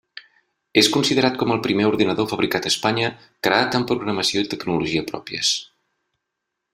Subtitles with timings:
[0.81, 3.11] És considerat com el primer ordinador fabricat a Espanya
[3.49, 5.53] creat amb programació i tecnologia pròpies.